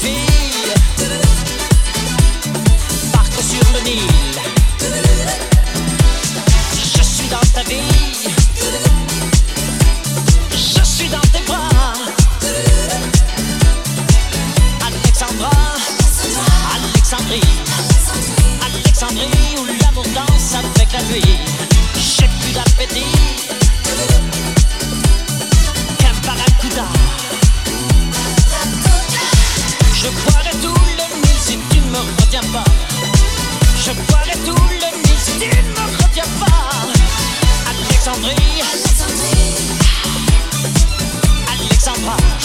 [0.00, 0.72] fille
[3.12, 3.98] Parcours sur le Nil.
[6.96, 7.80] Je suis dans ta vie.
[10.52, 11.68] Je suis dans tes bras.
[14.86, 15.50] Alexandra.
[16.74, 17.40] Alexandrie.
[18.64, 21.49] Alexandrie où l'amour danse avec la nuit.
[32.32, 35.98] Je boirai tout le Nil si tu ne me
[36.38, 36.60] pas.
[37.68, 39.56] Alexandrie, Alexandrie,
[41.52, 42.39] Alexandra.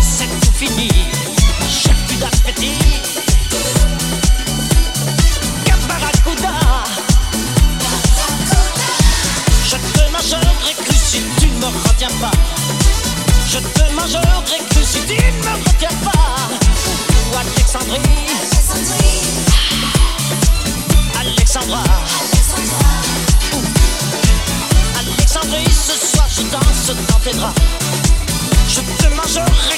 [0.00, 0.88] c'est tout fini?
[1.68, 2.74] J'ai plus d'appétit.
[5.64, 6.54] Caparacuda.
[9.64, 12.32] Je te mangerai cru si tu ne me retiens pas.
[13.46, 16.48] Je te mangerai cru si tu ne me retiens pas.
[17.30, 18.00] Ou Alexandrie.
[18.40, 19.22] Alexandrie.
[21.20, 21.84] Alexandra.
[22.20, 22.90] Alexandra.
[24.98, 27.54] Alexandrie, ce soir je danse dans tes bras.
[29.32, 29.71] so.